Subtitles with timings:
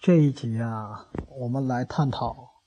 [0.00, 2.62] 这一集啊，我们来探讨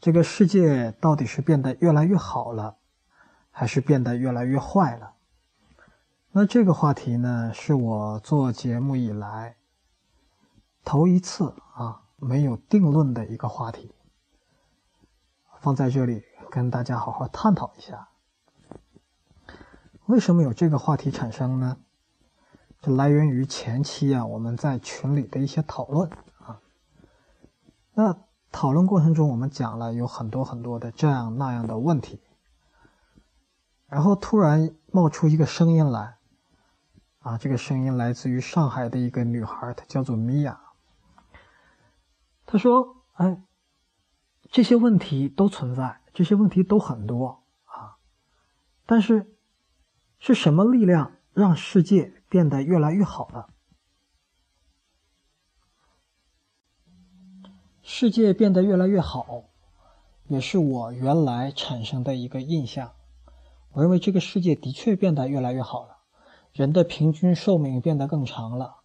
[0.00, 2.78] 这个世界到底是变得越来越好了，
[3.52, 5.14] 还是变得越来越坏了？
[6.32, 9.54] 那这个话题呢，是我做节目以来
[10.84, 13.94] 头一次啊没有定论的一个话题，
[15.60, 18.08] 放在这里跟大家好好探讨一下。
[20.06, 21.76] 为什么有这个话题产生呢？
[22.90, 26.60] 来源于前期啊我们在群里的一些讨论啊。
[27.94, 28.16] 那
[28.52, 32.20] 讨论过程中，我们讲了有很多很多的这样那样的问题，
[33.88, 36.16] 然后突然冒出一个声音来，
[37.20, 40.60] 啊，这个声音来自于上海的一个女孩，她叫做米娅。
[42.44, 43.42] 她说：“哎，
[44.50, 47.96] 这些问题都存在，这些问题都很多啊，
[48.84, 49.32] 但是。”
[50.18, 53.48] 是什么力量让世界变得越来越好了？
[57.82, 59.44] 世界变得越来越好，
[60.26, 62.92] 也是我原来产生的一个印象。
[63.72, 65.98] 我认为这个世界的确变得越来越好了，
[66.52, 68.78] 人的平均寿命变得更长了，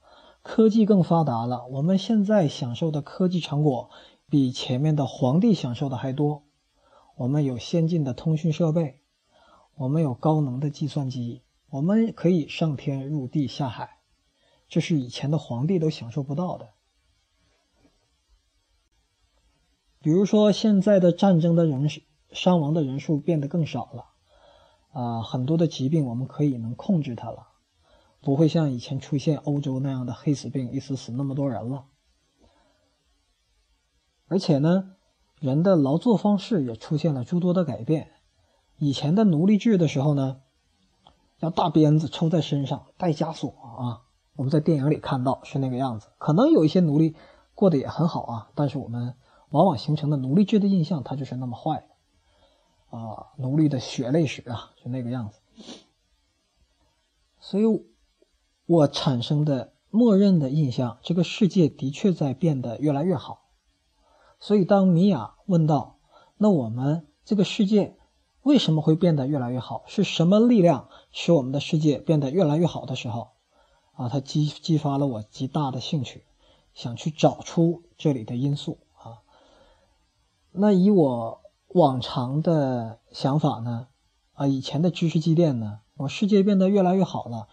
[0.44, 1.66] 科技更发达了。
[1.68, 3.90] 我们现在享受的科技成果
[4.30, 6.44] 比前面的皇帝享受的还多。
[7.16, 9.02] 我们有先进的通讯设备。
[9.76, 14.02] 我们有高能的计算机，我们可以上天入地下海，
[14.68, 16.74] 这是以前的皇帝都享受不到的。
[20.02, 21.88] 比如说，现在的战争的人
[22.34, 24.06] 伤亡的人数变得更少了，
[24.92, 27.48] 啊，很多的疾病我们可以能控制它了，
[28.20, 31.86] 不会像以前出现欧洲那样的黑死病，一死死那么多人了。
[34.28, 34.96] 而且呢，
[35.40, 38.12] 人的劳作方式也出现了诸多的改变。
[38.78, 40.42] 以前的奴隶制的时候呢，
[41.42, 44.02] 要大鞭子抽在身上，带枷锁啊。
[44.36, 46.08] 我们在电影里看到是那个样子。
[46.18, 47.16] 可能有一些奴隶
[47.54, 49.16] 过得也很好啊，但是我们
[49.50, 51.88] 往往形成的奴隶制的印象，它就是那么坏
[52.90, 53.34] 啊。
[53.38, 55.40] 奴隶的血泪史啊，就那个样子。
[57.40, 57.66] 所以，
[58.68, 63.50] 我产生的默认的印象，这个世界的确在变得越来越好。
[64.40, 65.98] 所以，当米娅问到
[66.38, 67.98] ：“那我们这个世界？”
[68.44, 69.84] 为什么会变得越来越好？
[69.86, 73.30] 是什么力量使我们的世界变得越来越好的时候，
[73.94, 76.24] 啊，它激激发了我极大的兴趣，
[76.74, 79.22] 想去找出这里的因素啊。
[80.52, 83.88] 那以我往常的想法呢，
[84.34, 87.48] 啊，以前的知识积淀呢，我世界变得越来越好了。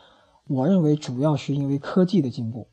[0.47, 2.69] 我认为主要是因为科技的进步，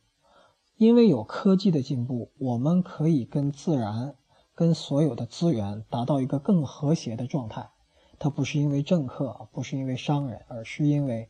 [0.77, 4.15] 因为有科技的进步，我们可以跟自然、
[4.53, 7.71] 跟所有的资源达到一个更和谐的状态。
[8.19, 11.29] 它不是因为政客，不是因为商人，而是因为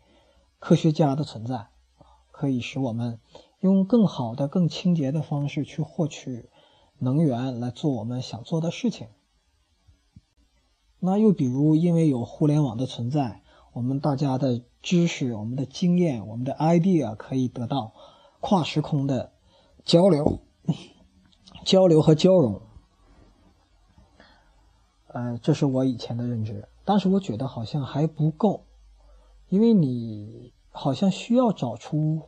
[0.59, 1.67] 科学家的存在
[2.31, 3.19] 可以使我们
[3.59, 6.49] 用更好的、更清洁的方式去获取
[6.99, 9.07] 能源，来做我们想做的事情。
[10.99, 17.93] 那又比如，因为有互联网的存在，我们大家的知识、我们的经验、我们的 idea 可以得到
[18.39, 19.33] 跨时空的
[19.83, 20.39] 交流、
[21.65, 22.61] 交流和交融。
[25.15, 26.67] 呃，这是我以前的认知。
[26.83, 28.65] 但是我觉得好像还不够，
[29.47, 32.23] 因为你好像需要找出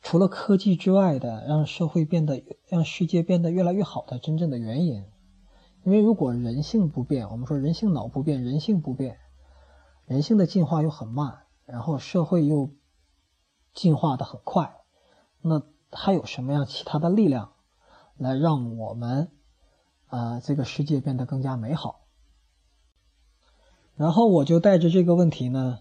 [0.00, 5.04] 除了科技之外的让社会变得、让世界变得越来越好的真正的原因。
[5.82, 9.18] 因为如果人性不变，我们说人性脑不变，人性不变，
[10.06, 12.70] 人性的进化又很慢，然后社会又
[13.74, 14.76] 进化的很快，
[15.40, 17.50] 那还有什么样其他的力量
[18.16, 19.32] 来让我们
[20.10, 22.06] 啊这个世界变得更加美好？
[23.96, 25.80] 然后我就带着这个问题呢，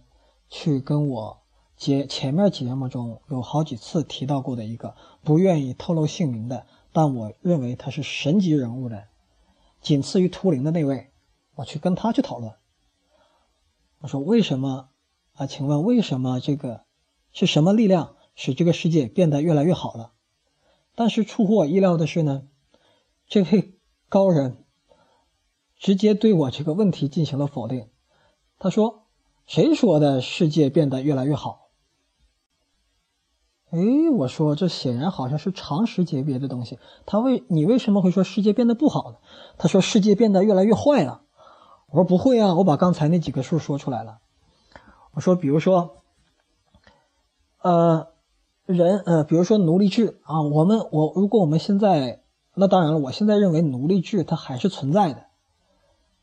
[0.50, 1.42] 去跟我
[1.76, 9.08] 节前面节目中有好几次提到过的一个不愿意透露姓名的，但我认为他是神级人物的，
[9.82, 11.12] 仅次于图灵的那位，
[11.56, 12.54] 我去跟他去讨论。
[14.00, 14.90] 我说为什么
[15.34, 15.48] 啊？
[15.48, 16.84] 请问为什么这个
[17.32, 20.12] 是什么力量使这个世界变得越来越好了？
[20.96, 22.44] 但是出乎我意料的是呢，
[23.28, 23.79] 这位
[24.10, 24.58] 高人
[25.78, 27.88] 直接对我这个问题进行了否定。
[28.58, 29.04] 他说
[29.48, 31.68] ：“谁说的世界变得越来越好？”
[33.72, 33.80] 哎，
[34.18, 36.80] 我说这显然好像是常识级别的东西。
[37.06, 39.18] 他为你为什么会说世界变得不好呢？
[39.60, 41.22] 他说世界变得越来越坏了。
[41.88, 44.20] 我说不会啊，我把刚才那几个数说出来了。
[45.12, 46.02] 我说，比如说，
[47.62, 48.08] 呃，
[48.66, 52.24] 人，呃，比如说奴隶制啊，我们我如果我们现在，
[52.60, 55.28] 那当然了，我现在认为奴隶制它还是存在的。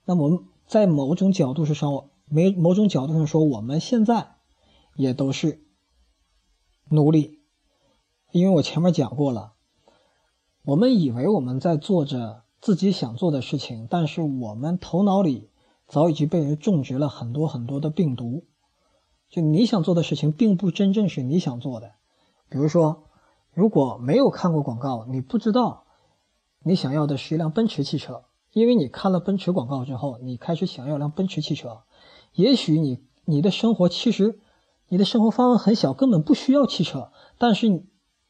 [0.05, 4.35] 那我们在某种角度上，没某种角度上说，我们现在
[4.97, 5.65] 也都是
[6.91, 7.41] 奴隶，
[8.33, 9.55] 因为我前面讲过了，
[10.67, 15.49] 我们以为我们在做着自己想做的事情，但是我们头脑里
[15.89, 18.45] 早已经被人种植了很多很多的病毒。
[19.31, 21.93] 就你想做的事情，并不真正是你想做的。
[22.51, 23.05] 比如说，
[23.55, 25.86] 如果没有看过广告，你不知道
[26.69, 31.85] 你想要的是一辆奔驰汽车，因为你看了奔驰广告之后，你开始想要辆奔驰汽车。
[32.33, 34.41] 也许你你的生活其实
[34.89, 37.85] 你的生活方案很小，根本不需要汽车，但是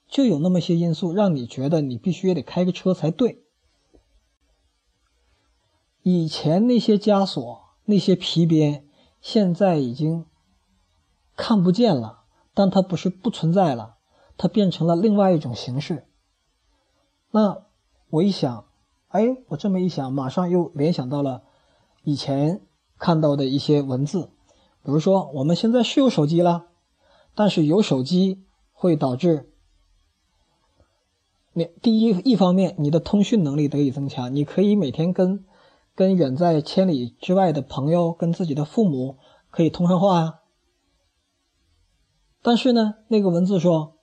[0.07, 3.43] 就有那么些因素让你觉得你必须也得开个车才对。
[6.03, 8.87] 以前那些枷锁、那些皮鞭，
[9.21, 10.27] 现在已经。
[11.39, 12.21] 看不见了，
[12.55, 13.97] 但它不是不存在了，
[14.39, 16.07] 它变成了另外一种形式。
[17.31, 17.66] 那
[18.11, 18.65] 我一想，
[19.09, 21.43] 哎，我这么一想，马上又联想到了
[22.05, 22.63] 以前
[22.99, 24.31] 看到的一些文字，
[24.83, 26.67] 比如说我们现在是有手机了，
[27.35, 29.53] 但是有手机会导致
[31.53, 35.45] 你第一一方面你的通讯能力得以增强，你可以每天跟
[35.95, 39.17] 跟远在千里之外的朋友、跟自己的父母
[39.51, 40.41] 可以通上话啊。
[42.43, 43.97] 但是呢，那个文字说，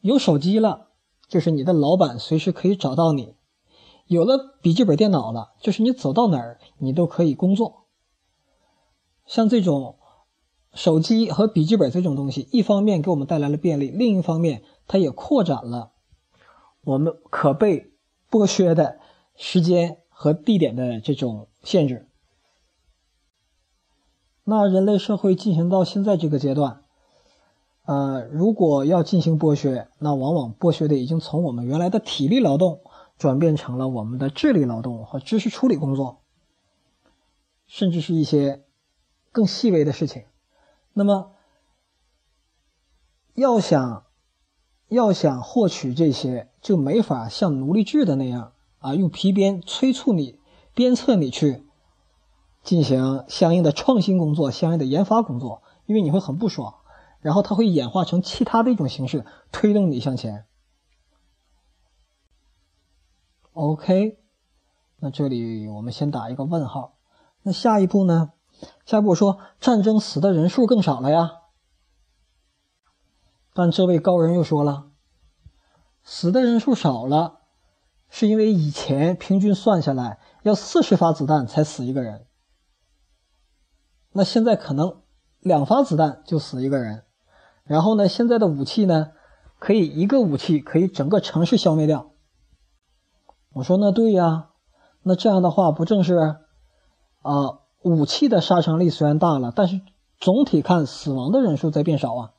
[0.00, 0.88] 有手机了，
[1.28, 3.35] 就是你的老板随时可以找到你；
[4.06, 7.86] 有了笔记本电脑了，就是你走到哪儿你都可以工作。
[9.26, 9.96] 像这种
[10.72, 15.92] 手机和笔记本这种东西，一方面给我们带来了便利，另一方面它也扩展了
[16.84, 17.92] 我们可被
[18.30, 19.00] 剥削的
[19.34, 22.08] 时间和地点的这种限制。
[24.44, 26.82] 那人类社会进行到现在这个阶段。
[27.84, 32.80] 呃，如果要进行剥削，那往往剥削的已经从我们原来的体力劳动
[33.18, 36.22] 转变成了我们的智力劳动和知识处理工作，
[37.66, 38.64] 甚至是一些
[39.32, 40.24] 更细微的事情。
[40.92, 41.32] 那么，
[43.34, 44.04] 要想
[44.88, 50.38] 要想获取这些，就没法像奴隶制的那样啊，用皮鞭催促你、
[50.74, 51.64] 鞭策你去
[52.62, 56.74] 进行相应的创新工作、相应的研发工作，因为你会很不爽。
[57.20, 60.44] 然后它会演化成其他的一种形式，推动你向前。
[63.56, 64.18] OK，
[64.98, 66.98] 那这里我们先打一个问号。
[67.40, 68.32] 那下一步呢？
[68.84, 71.30] 下一步说战争死的人数更少了呀。
[73.54, 74.90] 但这位高人又说了，
[76.04, 77.40] 死的人数少了，
[78.10, 82.26] 是因为以前平均算下来要四十发子弹才死一个人，
[84.12, 85.00] 那现在可能
[85.40, 87.04] 两发子弹就死一个人。
[87.64, 88.06] 然后呢？
[88.06, 89.12] 现在的武器呢，
[89.58, 92.10] 可以一个武器可以整个城市消灭掉。
[93.56, 94.50] 我说那对呀，
[95.02, 96.36] 那这样的话不正是
[97.22, 97.58] 啊？
[97.80, 99.80] 武器的杀伤力虽然大了，但是
[100.18, 102.32] 总体看死亡的人数在变少啊。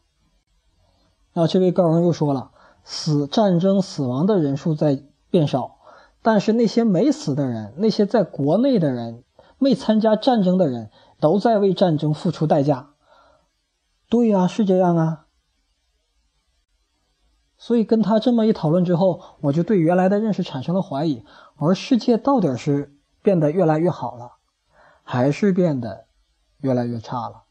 [1.33, 2.51] 那这位高人又说了，
[2.83, 5.77] 死战争死亡的人数在变少，
[6.21, 9.23] 但是那些没死的人，那些在国内的人，
[9.57, 12.89] 没参加战争的人，都在为战争付出代价。
[14.07, 15.26] 对呀，是这样啊。
[17.57, 21.23] 所以跟他这么一讨论之后，我就对原来的认识产生了怀疑。
[21.55, 24.33] 而世界到底是变得越来越好了，
[25.03, 26.05] 还是变得
[26.59, 27.43] 越来越差了？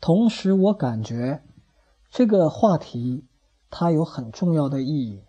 [0.00, 1.42] 同时，我感觉
[2.10, 3.26] 这个话题
[3.70, 5.22] 它有很重要的意义。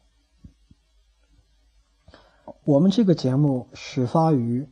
[2.63, 4.69] 我们这个节目始发于。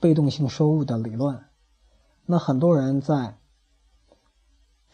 [0.00, 1.46] 被动性收入的理论，
[2.26, 3.38] 那很多人在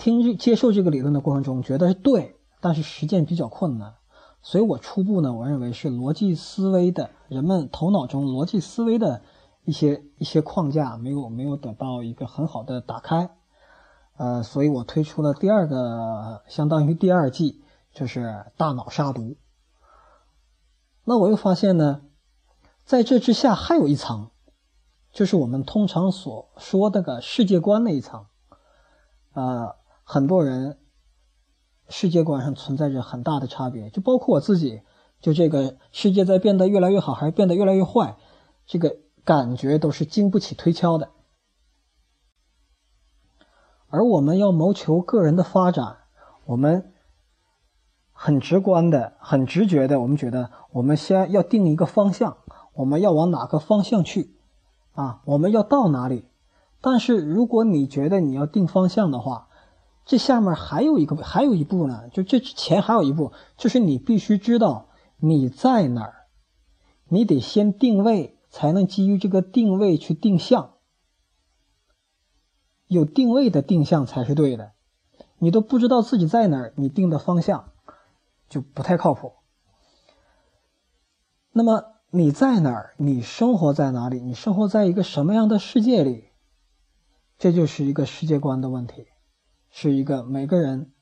[0.00, 3.94] 听接受这个理论的过程中觉得是对，但是实践比较困难。
[4.40, 9.20] 所以我初步呢，我认为是逻辑思维的人们头脑中逻辑思维的
[9.64, 13.28] 一些一些框架没有没有得到一个很好的打开，
[14.16, 19.36] 呃，所以我推出了第二个，相当于第二季，就是大脑杀毒。
[21.04, 22.00] 那我又发现呢，
[22.86, 24.30] 在这之下还有一层。
[25.12, 28.26] 就是我们通常所说那个世界观那一层，
[29.32, 29.74] 呃，
[30.12, 30.76] 很多人
[31.88, 34.82] 世界观上存在着很大的差别，就包括我自己，
[35.20, 38.16] 就这个世界在变得越来越好还是变得越来越坏，
[38.66, 41.10] 这个感觉都是经不起推敲的。
[43.86, 45.98] 而我们要谋求个人的发展，
[46.44, 46.92] 我们
[48.10, 52.38] 很直观的、很直觉的，我们觉得我们先要定一个方向，
[52.72, 54.34] 我们要往哪个方向去。
[54.90, 56.26] 啊，我们要到哪里？
[56.80, 59.46] 但是如果你觉得你要定方向的话，
[60.04, 62.08] 这下面还有一个，还有一步呢。
[62.08, 64.88] 就这之前还有一步，就是你必须知道
[65.18, 66.26] 你在哪儿，
[67.08, 70.74] 你得先定位，才能基于这个定位去定向。
[72.86, 74.72] 有定位的定向才是对的。
[75.38, 77.70] 你都不知道自己在哪儿，你定的方向
[78.48, 79.34] 就不太靠谱。
[81.52, 82.94] 那么你在哪儿？
[82.96, 84.20] 你生活在哪里？
[84.20, 86.30] 你生活在一个什么样的世界里？
[87.38, 89.06] 这就是一个世界观的问题，
[89.70, 90.92] 是一个每个人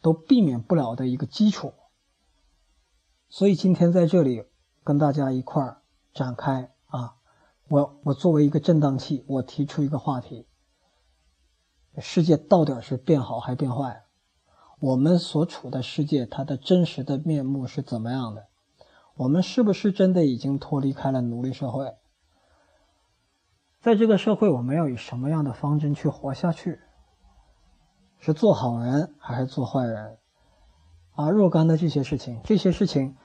[0.00, 1.74] 都避免不了的一个基础。
[3.28, 4.44] 所以今天在这里
[4.84, 5.82] 跟大家一块儿
[6.12, 7.16] 展开啊，
[7.68, 10.46] 我我作为一个震荡器，我提出一个话题：
[11.98, 14.04] 世界到底是变好还是变坏？
[14.78, 18.46] 我们所处的世界，它的真实的面目是怎么样的？
[19.16, 21.96] 我们是不是真的已经脱离开了奴隶社会？
[23.80, 26.80] 在这个社会，我们要以什么样的方针去活下去？
[28.18, 30.18] 是做好人还是做坏人？
[31.14, 33.16] 啊，若干的这些事情，这些事情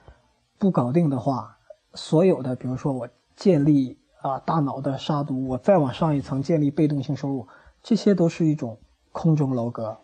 [0.58, 1.58] 不搞定的话，
[1.94, 7.48] 所有的，比如说我建立啊大脑的杀毒，我再往上一层建立被动性收入，
[7.82, 8.80] 这些都是一种
[9.12, 10.00] 空中楼阁。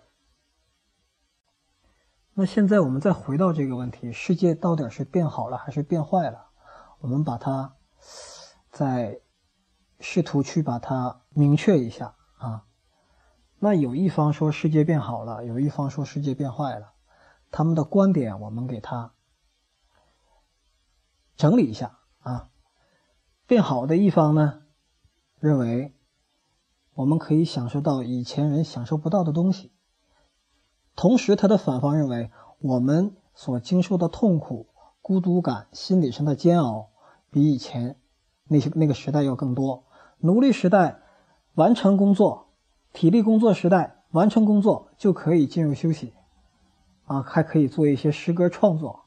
[2.35, 6.47] 那现在我们再回到这个问题：世界到底是变好了还是变坏了？
[7.01, 7.75] 我们把它
[8.71, 9.21] 在。
[10.01, 12.63] 试图去把它明确一下啊，
[13.59, 16.93] 那有一方说世界变好了，有一方说世界变坏了，
[17.51, 19.13] 他们的观点我们给他
[21.37, 22.51] 整理一下啊。
[23.47, 24.63] 变好的一方呢，
[25.41, 25.95] 认为
[26.95, 29.73] 我们可以享受到以前人享受不到的东西，
[30.95, 34.69] 同时他的反方认为我们所经受的痛苦、
[35.01, 36.91] 孤独感、心理上的煎熬，
[37.31, 37.99] 比以前
[38.45, 39.85] 那些那个时代要更多。
[40.19, 41.01] 奴隶时代
[41.55, 42.48] 完成工作，
[42.93, 46.13] 体力工作时代完成工作就可以进入休息，
[47.05, 49.05] 啊，还可以做一些诗歌创作。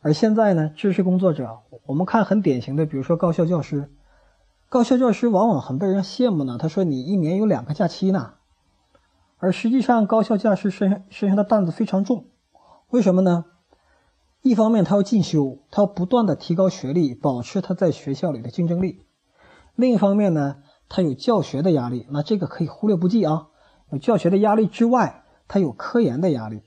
[0.00, 3.90] 而现在呢，知识工作者，我们看很典型的，比如说高校教师，
[4.68, 6.58] 高校教师往往很被人羡慕呢。
[6.58, 8.34] 他说你一年有两个假期呢，
[9.38, 12.26] 而实际上高校教师身身上的担子非常重，
[12.90, 13.46] 为什么呢？
[14.42, 19.06] 一方面他要进修，他要不断的提高学历，保持他在学校里的竞争力。
[19.74, 20.56] 另一方面呢，
[20.88, 23.48] 他有教学的压力，那这个可以忽略不计啊。
[23.90, 26.62] 有教学的压力之外，他有科研的压力，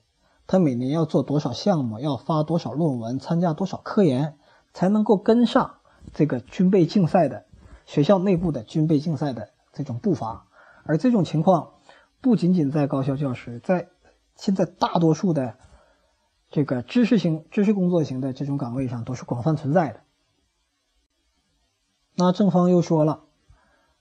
[0.45, 4.37] 他每年要做多少项目，要发多少论文，参加多少科研，
[4.73, 5.79] 才能够跟上
[6.13, 7.45] 这个军备竞赛的
[7.85, 10.47] 学校内部的军备竞赛的这种步伐。
[10.83, 11.73] 而这种情况
[12.21, 13.89] 不仅仅在高校教师，在
[14.35, 15.57] 现在大多数的
[16.49, 20.01] 这个知识型、知识工作型的这种岗位上都是广泛存在的。
[22.15, 23.25] 那正方又说了，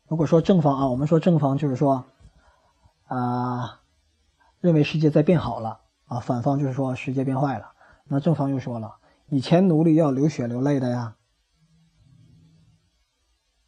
[0.09, 2.05] 如果说正方啊，我们说正方就是说，
[3.07, 3.81] 啊，
[4.61, 7.73] 认为世界在变好了啊，反方就是说世界变坏了。
[8.05, 8.99] 那正方又说了，
[9.29, 11.17] 以前奴隶要流血流泪的呀。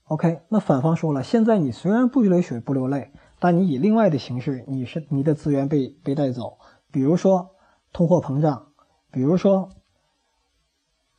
[0.04, 6.58] OK，那反方说了，现在你虽然不流血不流泪，但你以另外的形式，你是你的资源被被带走，
[6.92, 7.50] 比如说
[7.92, 8.68] 通货膨胀，
[9.10, 9.70] 比如说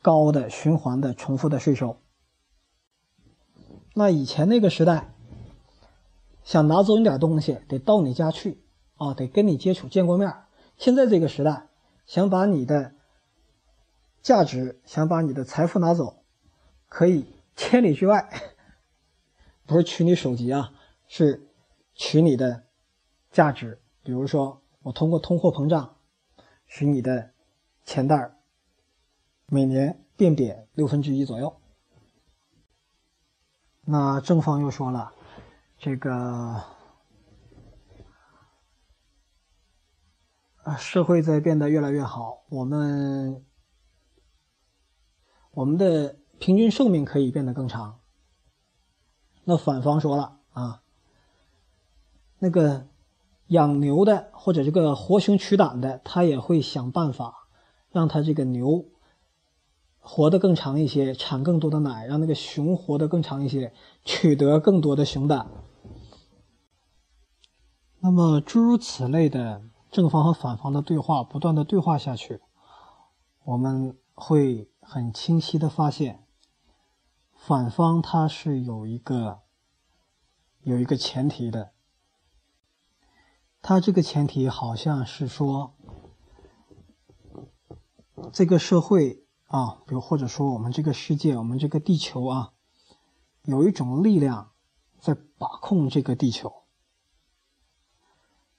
[0.00, 1.98] 高的循环的重复的税收。
[3.94, 5.12] 那以前那个时代，
[6.44, 8.62] 想拿走你点东西，得到你家去
[8.96, 10.32] 啊，得跟你接触见过面。
[10.78, 11.68] 现在这个时代，
[12.06, 12.94] 想把你的
[14.22, 16.22] 价值，想把你的财富拿走，
[16.88, 18.28] 可以千里之外，
[19.66, 20.72] 不是取你手机啊，
[21.06, 21.48] 是
[21.94, 22.64] 取你的
[23.30, 23.82] 价值。
[24.02, 25.96] 比如说，我通过通货膨胀，
[26.66, 27.32] 使你的
[27.84, 28.32] 钱袋
[29.46, 31.59] 每年变贬六分之一左右。
[33.82, 35.12] 那正方又说了，
[35.78, 36.62] 这个
[40.62, 43.44] 啊，社会在变得越来越好，我们
[45.52, 47.98] 我们的平均寿命可以变得更长。
[49.44, 50.82] 那反方说了啊，
[52.38, 52.86] 那个
[53.48, 57.48] 养牛的或者这个活熊取胆的，他也会想办法
[57.90, 58.84] 让他这个牛。
[60.12, 63.72] 活得更长一些，产更多的奶，让那个熊活得更长一些，
[64.04, 65.48] 取得更多的熊胆。
[68.00, 72.40] 那么诸如此类的正方和反方的对话，不断的对话下去，
[73.44, 76.26] 我们会很清晰的发现，
[77.36, 79.42] 反方他是有一个
[80.62, 81.70] 有一个前提的，
[83.62, 85.76] 他这个前提好像是说，
[88.32, 89.24] 这个社会。
[89.50, 92.52] 啊，比如或者说我们这个世界，我们这个地球啊，
[93.42, 94.52] 有一种力量
[95.00, 96.62] 在把控这个地球，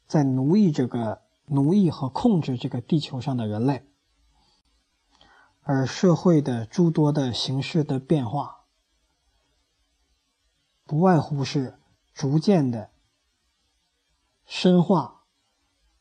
[0.06, 3.88] 在奴役这个奴役和控制这个地球上的人类，
[5.62, 8.66] 而社会的诸多的形式的变化，
[10.84, 11.80] 不外乎是
[12.14, 12.92] 逐渐的
[14.46, 15.24] 深化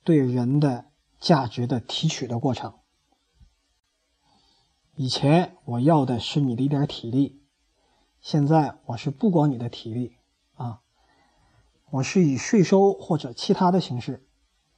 [0.02, 2.79] 对人的价值的提取的过程。
[5.02, 7.40] 以前我要的是你的一点体力，
[8.20, 10.18] 现在我是不光你的体力
[10.56, 10.82] 啊，
[11.88, 14.28] 我是以税收或者其他的形式，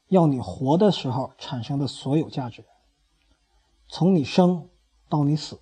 [0.07, 2.65] 要你活的时候产生的所有价值，
[3.89, 4.69] 从你生
[5.09, 5.61] 到你死，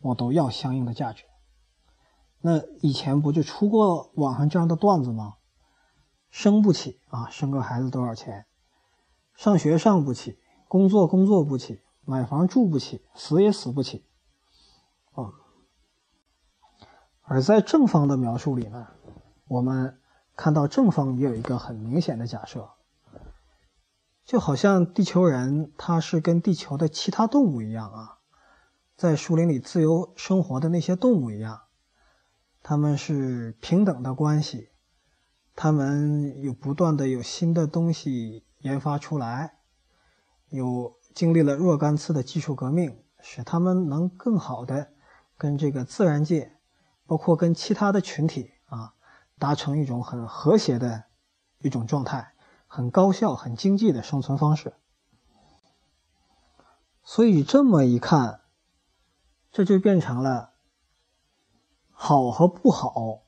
[0.00, 1.24] 我都要相应的价值。
[2.40, 5.38] 那以前不就出过网上这样的段子吗？
[6.30, 8.46] 生不起啊，生个孩子多少钱？
[9.34, 10.38] 上学上不起，
[10.68, 14.06] 工作工作不起，买房住不起，死也死不起。
[15.12, 15.28] 啊，
[17.20, 18.86] 而在正方的描述里呢，
[19.46, 20.00] 我们
[20.34, 22.70] 看到正方也有一个很明显的假设，
[24.24, 28.20] 就好像地球人他是跟地球的其他动物一样啊，
[28.96, 31.60] 在树林里自由生活的那些动物一样。
[32.62, 34.70] 他们是平等的关系，
[35.54, 39.58] 他们有不断的有新的东西研发出来，
[40.48, 44.92] 有经历了若干次的技术革命，使他们能更好的
[45.36, 46.52] 跟这个自然界，
[47.06, 48.94] 包括跟其他的群体啊，
[49.36, 51.06] 达成一种很和谐的
[51.58, 52.34] 一种状态，
[52.68, 54.74] 很高效、很经济的生存方式。
[57.02, 58.42] 所以这么一看，
[59.50, 60.52] 这就变成了。
[61.90, 63.22] 好和不好，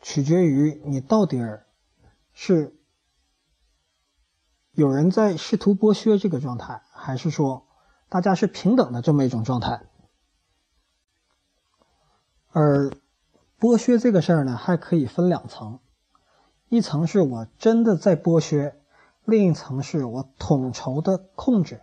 [0.00, 1.38] 取决于你到底
[2.32, 2.74] 是
[4.72, 7.66] 有人在试图剥削这个状态，还是说
[8.08, 9.82] 大家是平等的这么一种状态。
[12.50, 12.90] 而
[13.60, 15.80] 剥削这个事儿呢，还可以分两层：
[16.70, 18.80] 一层是我真的在剥削，
[19.24, 21.82] 另一层是我统筹的控制。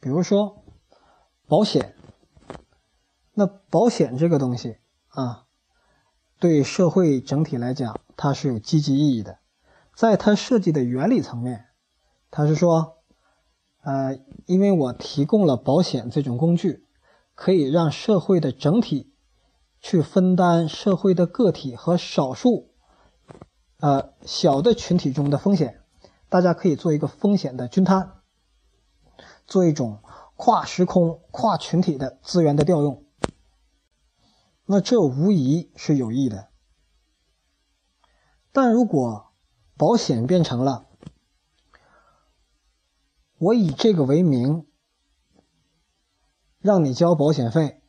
[0.00, 0.64] 比如说
[1.46, 1.94] 保险，
[3.34, 4.78] 那保险这个东西。
[5.08, 5.46] 啊，
[6.38, 9.38] 对社会整体来讲，它是有积极意义的。
[9.94, 11.66] 在它设计的原理层面，
[12.30, 12.95] 它是说，
[13.86, 16.84] 呃，因为我提供了保险这种工具，
[17.36, 19.14] 可以让社会的整体
[19.80, 22.72] 去分担社会的个体和少数，
[23.78, 25.82] 呃，小的群体中的风险，
[26.28, 28.14] 大家可以做一个风险的均摊，
[29.46, 30.00] 做一种
[30.34, 33.04] 跨时空、跨群体的资源的调用。
[34.64, 36.48] 那这无疑是有益的，
[38.50, 39.28] 但如果
[39.76, 40.85] 保险变成了
[43.38, 44.66] 我以这个为名，
[46.58, 47.82] 让你交保险费，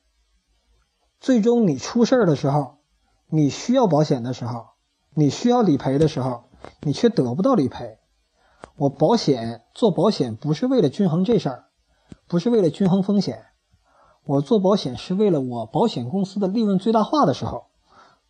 [1.19, 2.79] 最终你出事儿的时候，
[3.27, 4.67] 你需要保险的时候，
[5.13, 6.49] 你需要理赔的时候，
[6.81, 7.99] 你却得不到理赔。
[8.75, 11.69] 我保险做保险不是为了均衡这事儿，
[12.27, 13.45] 不是为了均衡风险。
[14.23, 17.67] 我做保险是为了我保险公司的利润最大化的时候，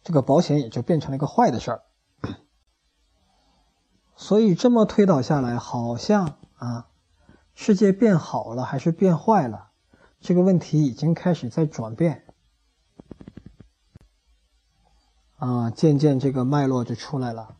[0.03, 1.81] 这个保险也就变成了一个坏的事儿。
[4.15, 6.87] 所以这么推导下来，好像啊，
[7.59, 9.71] 世界变好了还是变坏了，
[10.21, 12.23] 这个问题已经开始在转变。
[15.37, 17.55] 啊，渐渐这个脉络就出来了，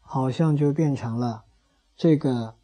[0.00, 1.42] 好像就变成了
[1.96, 2.54] 这个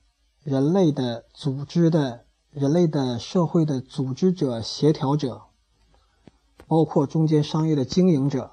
[0.44, 2.24] 人类的组织的。
[2.50, 5.42] 人类的社会的组织者、协调者，
[6.66, 8.50] 包括中间商业的经营者，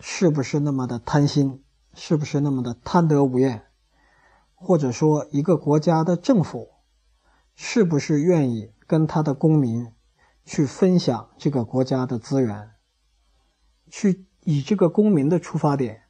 [0.00, 1.64] 是不是那么的贪心？
[1.94, 3.66] 是不是那么的贪得无厌？
[4.54, 6.70] 或者说，一个国家的政府，
[7.54, 9.92] 是不是愿意跟他的公民
[10.44, 12.70] 去分享这个国家的资源，
[13.90, 16.02] 去以这个公民的出发点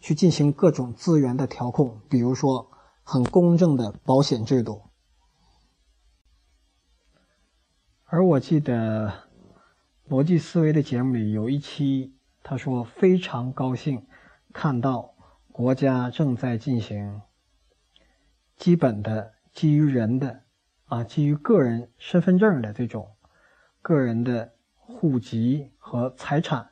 [0.00, 2.00] 去进行各种资源的调控？
[2.08, 2.70] 比如说。
[3.06, 4.80] 很公正的保险制度，
[8.04, 9.28] 而我记得
[10.08, 14.06] 逻辑思维的节目里有一期，他说非常高兴
[14.54, 15.13] 看到
[15.56, 17.22] 国家正在进行
[18.56, 20.42] 基本的基于人的
[20.86, 23.14] 啊，基于个人身份证的这种
[23.80, 26.70] 个人的户籍和财产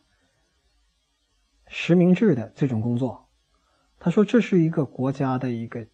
[1.68, 3.28] 实名制的这种工作。
[4.00, 5.86] 他说这是一个国家的一个。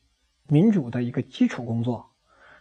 [0.50, 2.14] 民主的一个基础工作，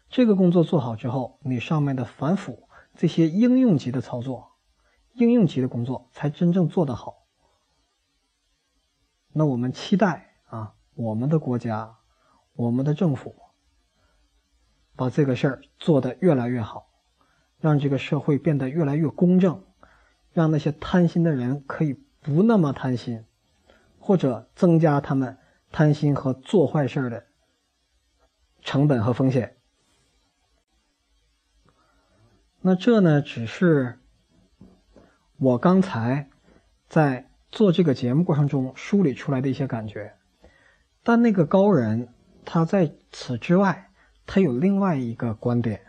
[0.10, 4.58] 这个工作做好之后，你上面的反腐这些应用级的操作、
[5.13, 7.27] 应用级的工作才真正做得好。
[9.38, 11.95] 那我们期待啊，我们的国家、
[12.54, 13.36] 我们的政府
[14.95, 16.89] 把这个事儿做得越来越好，
[17.60, 19.63] 让这个社会变得越来越公正，
[20.34, 23.26] 让那些贪心的人可以不那么贪心，
[24.00, 25.38] 或者增加他们
[25.71, 27.28] 贪心和做坏事的。
[28.63, 29.56] 成本和风险，
[32.60, 34.00] 那这呢，只是
[35.38, 36.30] 我刚才
[36.89, 40.15] 在做这个节目过程中梳理出来的一些感觉。
[41.02, 42.13] 但那个高人，
[42.46, 43.89] 他在此之外
[44.28, 45.82] 他有另外一个观点，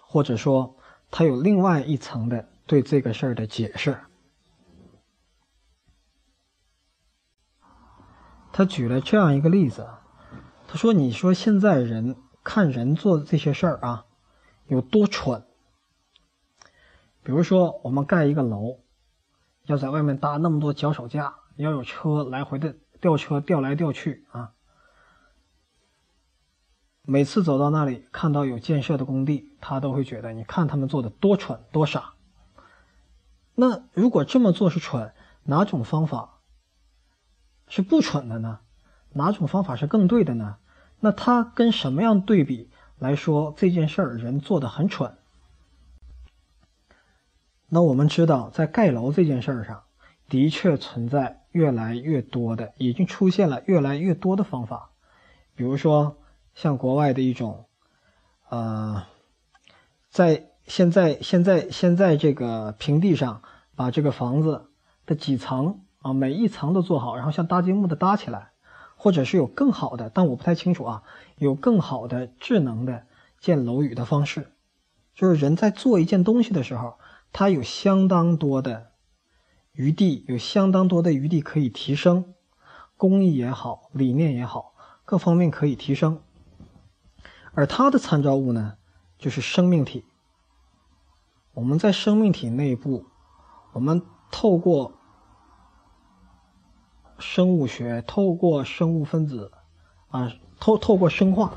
[0.00, 0.74] 或者说
[1.10, 3.94] 他有另外一层的对这个事儿的解释。
[8.50, 9.86] 他举了这样一个例子，
[10.66, 14.06] 他说：“你说现在人看人做的这些事儿啊，
[14.66, 15.44] 有多蠢？
[17.22, 18.79] 比如说，我们盖一个楼，
[19.66, 24.52] 要在外面搭那么多脚手架，要有车来回的吊车吊来吊去啊。
[27.02, 32.12] 每次走到那里，看到有建设的工地，他都会觉得，你看他们做的多蠢多傻。
[33.54, 35.12] 那如果这么做是蠢，
[35.44, 36.40] 哪种方法？”
[37.68, 38.60] 是不蠢的呢？
[39.12, 40.56] 哪种方法是更对的呢？
[41.00, 45.16] 那他跟什么样对比来说这件事儿人做的很蠢？
[47.70, 49.82] 那我们知道，在盖楼这件事儿上，
[50.28, 54.90] 的确存在越来越多的，已经出现了越来越多的方法。
[55.54, 56.18] 比如说，
[56.54, 57.66] 像国外的一种，
[58.48, 59.04] 呃，
[60.10, 63.42] 在现在现在现在这个平地上，
[63.76, 64.66] 把这个房子
[65.06, 65.80] 的几层。
[66.02, 68.52] 啊，每一层都做好，然后像搭积木的搭起来，
[68.96, 71.02] 或者是有更好的，但我不太清楚啊，
[71.36, 73.02] 有更好的智能的
[73.38, 74.50] 建楼宇的方式，
[75.14, 76.94] 就是人在做一件东西的时候，
[77.32, 78.92] 它有相当多的
[79.72, 82.34] 余地，有相当多的余地可以提升，
[82.96, 86.20] 工艺也好，理念也好，各方面可以提升。
[87.52, 88.76] 而它的参照物呢，
[89.18, 90.04] 就是生命体。
[91.54, 93.06] 我们在生命体内部，
[93.72, 94.92] 我们透过。
[97.22, 99.52] 生物学透过生物分子，
[100.08, 101.52] 啊，透透过生化，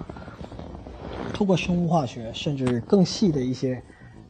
[1.33, 3.81] 透过生物化学，甚至更细的一些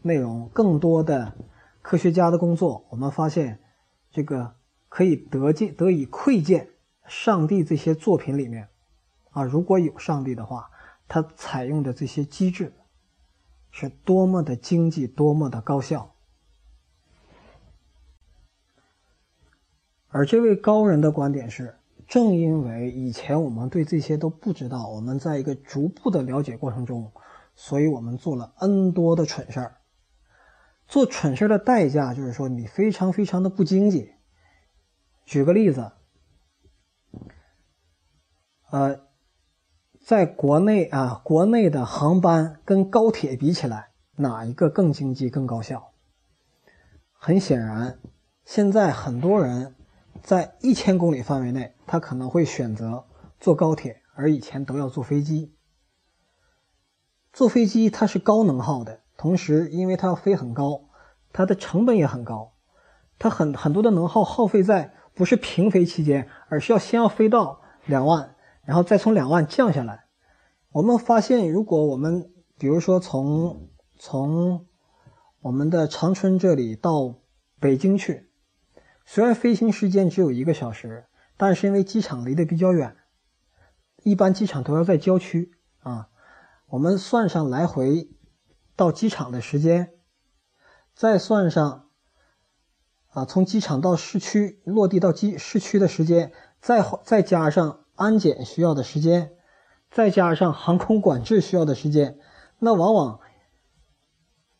[0.03, 1.33] 内容，更多的
[1.81, 3.59] 科学家的工作，我们发现，
[4.11, 4.55] 这个
[4.89, 6.69] 可以得见得以窥见
[7.07, 8.67] 上帝这些作品里面，
[9.31, 10.69] 啊，如果有上帝的话，
[11.07, 12.73] 他采用的这些机制，
[13.71, 16.13] 是多么的经济，多么的高效。
[20.09, 21.75] 而这位高人的观点是：
[22.07, 27.11] 正因为以前我们对这些都不知道，我们在一个逐步的了解过程中，
[27.55, 29.77] 所以我们做了 N 多的蠢事儿。
[30.87, 34.13] 做蠢事的代价就是说你非常非常的不经济。
[35.25, 35.91] 举个例子，
[38.69, 39.01] 呃，
[40.01, 45.93] 在国内啊，国内的航班跟高铁比起来，哪一个更经济、更高效？
[47.13, 47.99] 很显然，
[48.43, 49.75] 现在很多人。
[50.21, 53.05] 在一千公里范围内，他可能会选择
[53.41, 55.53] 坐高铁，而以前都要坐飞机。
[57.33, 60.89] 坐飞机它是高能耗的，同时因为它要飞很高，
[61.31, 62.55] 它的成本也很高，
[63.17, 70.07] 它很很多的能耗耗费在不是平飞期间，而是要先要飞到两万，然后再从两万降下来。
[70.73, 74.65] 我们发现，如果我们比如说从从
[75.39, 77.15] 我们的长春这里到
[77.61, 78.29] 北京去。
[79.05, 81.05] 虽然飞行时间只有一个小时，
[81.37, 82.97] 但是因为机场离得比较远，
[84.03, 86.09] 一般机场都要在郊区啊。
[86.67, 88.09] 我们算上来回
[88.75, 89.93] 到机场的时间，
[90.93, 91.89] 再算上
[93.09, 96.31] 啊从机场到市区落地到机市区的时间，
[96.61, 99.33] 再再加上安检需要的时间，
[99.91, 102.19] 再加上航空管制需要的时间，
[102.59, 103.19] 那往往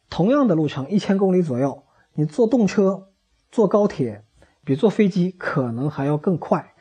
[0.10, 3.10] 同样的路程一千公里左右，你坐动车、
[3.52, 4.26] 坐高铁。
[4.65, 6.73] 比坐飞机可能还要更快，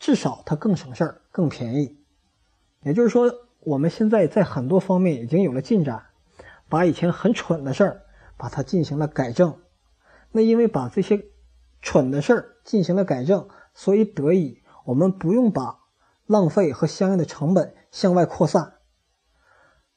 [0.00, 1.96] 至少它更省事儿、更便宜。
[2.82, 6.06] 也就是说，我们现在在很多方面已经有了进展，
[6.68, 8.02] 把以前很蠢的事儿
[8.36, 9.58] 把它进行了改正。
[10.32, 11.24] 那因为把这些
[11.80, 15.78] 蠢的事儿进行了改正，所以得以我们不用把
[16.26, 18.74] 浪费和相应的成本向外扩散。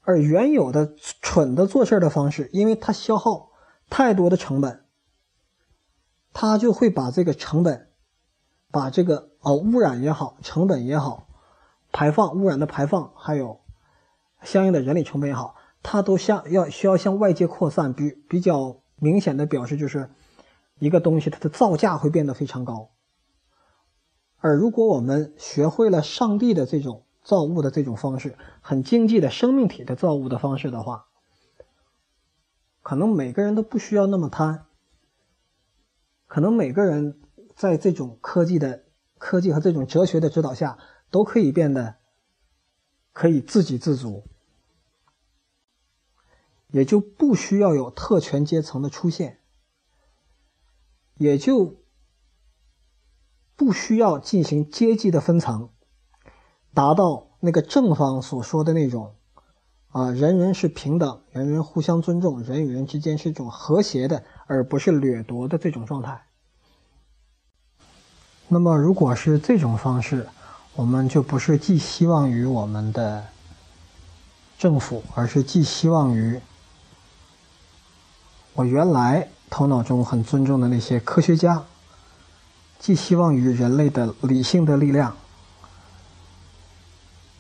[0.04, 3.52] 而原有的蠢的做事的方式，因为它消耗
[3.90, 4.86] 太多的成本。
[6.34, 7.90] 他就会把这个成本，
[8.72, 11.28] 把这个哦污染也好，成本也好，
[11.92, 13.60] 排放污染的排放，还有
[14.42, 17.94] 相应的人力成本也好，它都向要需要向外界扩散。
[17.94, 20.10] 比比较明显的表示就是，
[20.80, 22.92] 一个东西它的造价会变得非常高。
[24.38, 31.06] 而如果我们学会了上帝的这种造物的这种方式，很经济的生命体的造物的方式的话，
[32.82, 34.66] 可能每个人都不需要那么贪。
[36.26, 37.20] 可能每个人
[37.56, 38.86] 在这种科技的
[39.18, 40.80] 科技和这种哲学的指导下，
[41.12, 41.98] 都可以变得
[43.14, 44.24] 可以自给自足，
[46.72, 49.40] 也就不需要有特权阶层的出现，
[51.18, 51.76] 也就
[53.56, 55.70] 不需要进行阶级的分层，
[56.74, 59.16] 达到那个正方所说的那种，
[59.90, 66.26] 啊，人人是平等，人人互相尊重，人与人之间是一种和谐的，而不是掠夺的这种状态。
[68.48, 70.28] 那么，如果是这种方式，
[70.76, 73.28] 我们就不是寄希望于我们的
[74.58, 76.40] 政府，而是寄希望于
[78.62, 81.64] 我原来头脑中很尊重的那些科学家，
[82.78, 85.18] 寄希望于人类的理性的力量。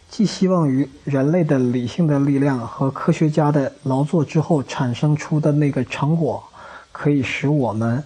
[0.10, 6.44] 寄希望于人类的理性的力量和科学家的劳作之后产生出的那个成果，
[6.92, 8.04] 可以使我们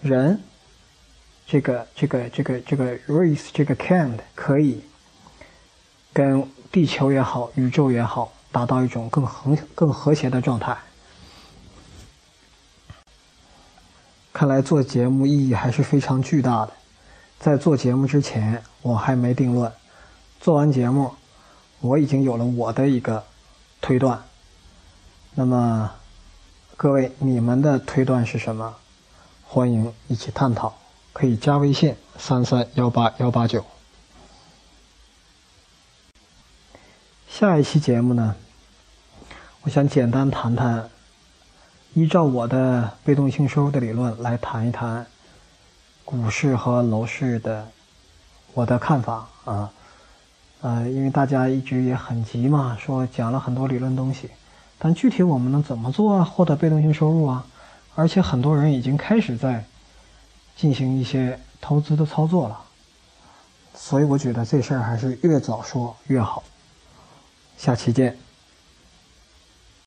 [0.00, 0.40] 人
[1.46, 4.80] 这个这个这个这个 race 这个 kind 可以
[6.14, 6.42] 跟
[6.72, 10.74] 地球也好，宇宙也好，达到一种更和更和谐的状态。
[14.32, 16.72] 看来做节目意义还是非常巨大的。
[17.38, 19.72] 在做节目之前，我还没定论。
[20.40, 21.14] 做完节目，
[21.80, 23.24] 我已经有了我的一个
[23.80, 24.22] 推断。
[25.34, 25.92] 那么，
[26.76, 28.76] 各位，你们的推断是什么？
[29.44, 30.76] 欢迎一起探讨，
[31.12, 33.64] 可以加微信三三幺八幺八九。
[37.28, 38.34] 下一期节目呢，
[39.62, 40.90] 我想简单谈谈，
[41.98, 45.04] 依照我的被动性收入的理论来谈一谈
[46.04, 47.66] 股市和楼市的
[48.54, 49.68] 我的看法啊。
[50.60, 54.30] 呃，因为大家一直也很急嘛，说讲了很多理论东西，
[54.78, 56.24] 但具体我们能怎么做啊？
[56.24, 57.44] 获得被动性收入啊？
[57.96, 59.64] 而且很多人已经开始在
[60.54, 62.60] 进行一些投资的操作了，
[63.74, 66.44] 所以我觉得这事儿还是越早说越好。
[67.56, 68.16] 下期见。